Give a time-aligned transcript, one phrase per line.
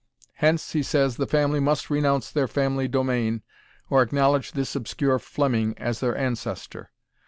[0.33, 3.43] Hence, he says, the family must renounce their family domain,
[3.87, 6.89] or acknowledge this obscure Fleming as their ancestor.